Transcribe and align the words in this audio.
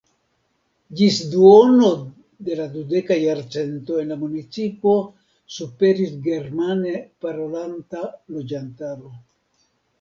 Ĝis 1.01 1.17
duono 1.33 1.89
de 2.47 2.57
la 2.61 2.65
dudeka 2.77 3.19
jarcento 3.25 3.99
en 4.05 4.11
la 4.15 4.19
municipo 4.23 4.95
superis 5.59 6.19
germane 6.31 6.97
parolanta 7.27 8.05
loĝantaro. 8.35 9.17